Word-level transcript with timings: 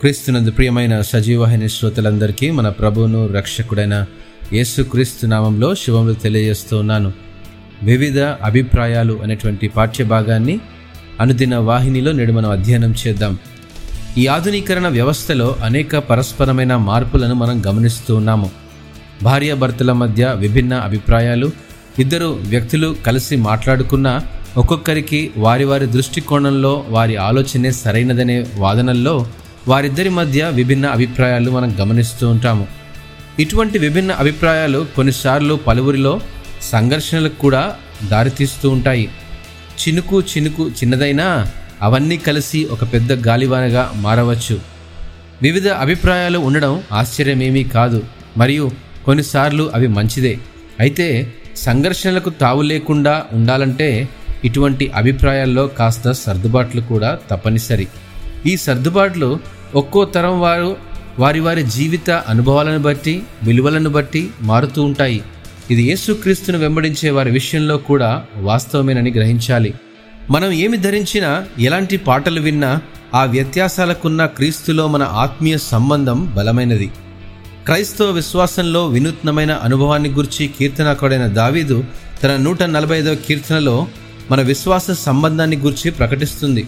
క్రీస్తునందు 0.00 0.50
ప్రియమైన 0.50 1.00
సజీవహిని 1.00 1.68
శ్రోతలందరికీ 1.68 2.50
మన 2.50 2.68
ప్రభువును 2.68 3.26
రక్షకుడైన 3.26 4.04
యేసుక్రీస్తు 4.52 5.26
నామంలో 5.26 5.74
శుభములు 5.74 6.12
తెలియజేస్తున్నాను 6.12 7.12
వివిధ 7.82 8.18
అభిప్రాయాలు 8.18 9.20
అనేటువంటి 9.22 9.68
పాఠ్య 9.68 10.04
భాగాన్ని 10.04 10.60
అనుదిన 11.20 11.56
వాహినిలో 11.56 12.12
నేడు 12.12 12.32
మనం 12.32 12.50
అధ్యయనం 12.50 12.94
చేద్దాం. 13.06 13.38
ఈ 14.18 14.26
ఆధునీకరణ 14.26 14.88
వ్యవస్థలో 14.88 15.56
అనేక 15.64 15.96
పరస్పరమైన 15.96 16.76
మార్పులను 16.76 17.34
మనం 17.34 17.62
గమనిస్తూ 17.66 18.16
ఉన్నాము. 18.16 18.50
భార్యాభర్తల 19.22 19.92
మధ్య 19.92 20.32
విభిన్న 20.36 20.74
అభిప్రాయాలు 20.74 21.50
ఇద్దరు 21.98 22.40
వ్యక్తులు 22.46 22.96
కలిసి 23.06 23.36
మాట్లాడుకున్న 23.36 24.20
ఒక్కొక్కరికి 24.56 25.30
వారి 25.36 25.64
వారి 25.64 25.86
దృష్టికోణంలో 25.86 26.84
వారి 26.88 27.16
ఆలోచనే 27.16 27.72
సరైనదనే 27.72 28.46
వాదనల్లో 28.56 29.26
వారిద్దరి 29.68 30.08
మధ్య 30.08 30.50
విభిన్న 30.54 30.86
అభిప్రాయాలు 30.86 31.50
మనం 31.50 31.76
గమనిస్తూ 31.80 32.28
ఉంటాము. 32.28 32.66
ఇటువంటి 33.38 33.78
విభిన్న 33.78 34.12
అభిప్రాయాలు 34.12 34.86
కొన్నిసార్లు 34.96 35.54
పలువురిలో 35.54 36.20
సంఘర్షణలకు 36.62 37.38
కూడా 37.38 37.76
దారితీస్తూ 38.08 38.70
ఉంటాయి. 38.70 39.08
చినుకు 39.80 40.20
చినుకు 40.20 40.68
చిన్నదైనా 40.68 41.46
అవన్నీ 41.82 42.16
కలిసి 42.16 42.64
ఒక 42.64 42.92
పెద్ద 42.92 43.28
గాలివానగా 43.28 43.92
మారవచ్చు. 43.96 44.60
వివిధ 45.42 45.68
అభిప్రాయాలు 45.68 46.38
ఉండడం 46.38 46.82
ఆశ్చర్యమేమీ 46.92 47.64
కాదు. 47.64 48.02
మరియు 48.36 48.70
కొన్నిసార్లు 49.04 49.70
అవి 49.74 49.86
మంచిదే. 49.86 50.38
అయితే 50.80 51.34
సంఘర్షణలకు 51.56 52.30
తావు 52.30 52.62
లేకుండా 52.62 53.24
ఉండాలంటే 53.32 54.08
ఇటువంటి 54.44 54.92
అభిప్రాయాల్లో 54.94 55.66
కాస్త 55.66 56.12
సర్దుబాట్లు 56.12 56.80
కూడా 56.80 57.18
తప్పనిసరి. 57.30 57.88
ఈ 58.46 58.56
సర్దుబాట్లు 58.56 59.57
ఒక్కో 59.74 60.04
తరం 60.04 60.40
వారు 60.40 60.76
వారి 61.18 61.40
వారి 61.40 61.62
జీవిత 61.62 62.10
అనుభవాలను 62.10 62.78
బట్టి 62.78 63.22
విలువలను 63.42 63.90
బట్టి 63.90 64.30
మారుతూ 64.42 64.82
ఉంటాయి. 64.82 65.22
ఇది 65.70 65.82
యేసుక్రీస్తును 65.82 66.58
వెంబడించే 66.58 67.10
వారి 67.10 67.30
విషయంలో 67.30 67.76
కూడా 67.76 68.26
వాస్తవమేనని 68.36 69.10
గ్రహించాలి. 69.10 69.74
మనం 70.30 70.52
ఏమి 70.52 70.76
ధరించినా 70.76 71.46
ఎలాంటి 71.58 71.96
పాటలు 71.96 72.40
విన్నా 72.40 72.80
ఆ 73.14 73.24
వ్యత్యాసాలకున్న 73.24 74.26
క్రీస్తులో 74.26 74.86
మన 74.86 75.02
ఆత్మీయ 75.02 75.58
సంబంధం 75.58 76.34
బలమైనది. 76.36 76.90
క్రైస్తవ 77.64 78.10
విశ్వాసంలో 78.10 78.86
వినూత్నమైన 78.86 79.52
అనుభవాన్ని 79.52 80.08
గురించి 80.08 80.46
కీర్తనకుడైన 80.46 81.26
దావీదు 81.26 81.84
తన 82.22 82.36
నూట 82.36 82.62
నలభై 82.62 82.98
ఐదవ 82.98 83.14
కీర్తనలో 83.14 83.86
మన 84.30 84.40
విశ్వాస 84.40 84.90
సంబంధాన్ని 84.90 85.56
గురించి 85.56 85.90
ప్రకటిస్తుంది. 85.90 86.66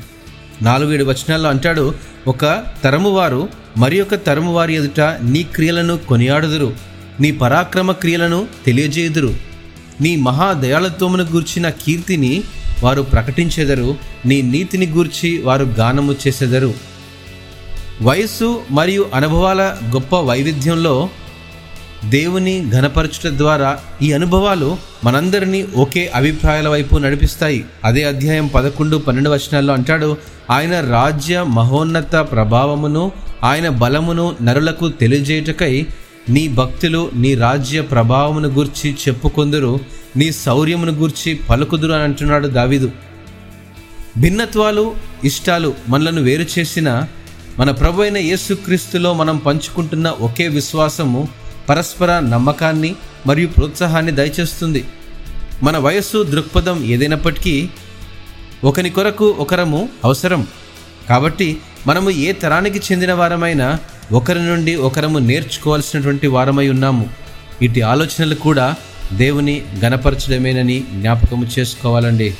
నాలుగేడు 0.62 1.04
వచనాల్లో 1.04 1.48
అంటాడు 1.48 1.94
ఒక 2.26 2.64
తరమువారు 2.84 3.48
మరి 3.76 4.00
ఒక 4.00 4.14
తరము 4.14 4.52
వారి 4.52 4.74
ఎదుట 4.74 5.00
నీ 5.00 5.42
క్రియలను 5.42 5.96
కొనియాడుదురు. 5.96 6.72
నీ 7.20 7.32
పరాక్రమ 7.32 7.92
క్రియలను 7.92 8.48
తెలియజేయుదురు. 8.66 9.34
నీ 10.00 10.16
మహాదయాళత్వమును 10.16 11.24
గూర్చిన 11.24 11.68
కీర్తిని 11.68 12.42
వారు 12.84 13.02
ప్రకటించెదరు. 13.02 13.96
నీ 14.26 14.42
నీతిని 14.42 14.86
గూర్చి 14.86 15.42
వారు 15.42 15.64
గానము 15.64 16.14
చేసెదరు. 16.26 16.74
వయస్సు 18.02 18.62
మరియు 18.70 19.10
అనుభవాల 19.14 19.76
గొప్ప 19.90 20.16
వైవిధ్యంలో 20.16 21.08
దేవుని 22.04 22.70
ఘనపరచుట 22.70 23.26
ద్వారా 23.26 23.78
ఈ 24.02 24.12
అనుభవాలు 24.12 24.76
మనందరినీ 25.04 25.62
ఒకే 25.62 26.08
అభిప్రాయాల 26.08 26.68
వైపు 26.68 26.96
నడిపిస్తాయి. 26.96 27.64
అదే 27.84 28.04
అధ్యాయం 28.04 28.46
పదకొండు 28.46 28.96
పన్నెండు 28.96 29.30
వచనాల్లో 29.30 29.74
అంటాడు 29.74 30.16
ఆయన 30.50 30.80
రాజ్య 30.80 31.42
మహోన్నత 31.42 32.12
ప్రభావమును 32.16 33.12
ఆయన 33.42 33.68
బలమును 33.68 34.36
నరులకు 34.42 34.88
తెలియజేయుటకై 34.88 35.86
నీ 36.28 36.48
భక్తులు 36.48 37.10
నీ 37.14 37.34
రాజ్య 37.34 37.80
ప్రభావమును 37.80 38.48
గూర్చి 38.48 38.96
చెప్పుకొందురు 39.08 39.80
నీ 40.16 40.32
శౌర్యమును 40.32 40.92
గూర్చి 40.92 41.34
పలుకుదురు 41.34 41.92
అని 41.92 42.02
అంటున్నాడు 42.02 42.48
దావిదు. 42.48 42.90
భిన్నత్వాలు 44.18 44.94
ఇష్టాలు 45.24 45.74
మనలను 45.88 46.22
వేరు 46.22 46.46
చేసిన 46.58 47.06
మన 47.58 47.70
ప్రభు 47.70 48.02
అయిన 48.02 48.16
యేసుక్రీస్తులో 48.16 49.14
మనం 49.14 49.36
పంచుకుంటున్న 49.36 50.08
ఒకే 50.08 50.48
విశ్వాసము 50.48 51.28
పరస్పర 51.70 52.20
నమ్మకాన్ని 52.20 52.94
మరియు 53.26 53.48
ప్రోత్సాహాన్ని 53.48 54.12
దయచేస్తుంది. 54.12 54.84
మన 55.62 55.78
వయస్సు 55.78 56.22
దృక్పథం 56.22 56.84
ఏదైనప్పటికీ 56.84 57.68
ఒకని 58.64 58.90
కొరకు 58.90 59.36
ఒకరము 59.38 59.88
అవసరం. 60.04 60.46
కాబట్టి 61.08 61.58
మనము 61.86 62.10
ఏ 62.10 62.32
తరానికి 62.32 62.80
చెందిన 62.92 63.12
వారమైనా 63.12 63.78
ఒకరి 64.12 64.38
నుండి 64.38 64.76
ఒకరము 64.76 65.18
నేర్చుకోవాల్సినటువంటి 65.18 66.26
వారమై 66.26 66.68
ఉన్నాము. 66.68 67.08
ఇటు 67.62 67.80
ఆలోచనలు 67.80 68.34
కూడా 68.34 68.74
దేవుని 69.12 69.62
గణపరచడమేనని 69.84 70.84
జ్ఞాపకము 70.92 71.46
చేసుకోవాలండి. 71.58 72.34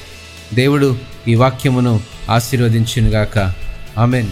దేవుడు 0.55 0.99
ఈ 1.29 1.35
వాక్యమును 1.35 2.01
ఆశీర్వదించినగాక. 2.31 3.55
ఆమెన్. 3.99 4.29